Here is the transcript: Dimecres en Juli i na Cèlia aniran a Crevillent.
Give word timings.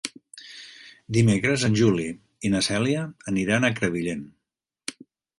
Dimecres 1.17 1.65
en 1.67 1.75
Juli 1.81 2.05
i 2.49 2.51
na 2.53 2.61
Cèlia 2.67 3.03
aniran 3.33 3.67
a 3.67 3.71
Crevillent. 3.81 4.25